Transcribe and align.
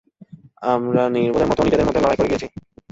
আমরা 0.67 1.01
নির্বোধের 1.15 1.49
মতো 1.49 1.61
নিজেদের 1.63 1.87
মধ্যে 1.87 2.03
লড়াই 2.03 2.17
করে 2.17 2.29
গিয়েছি। 2.31 2.47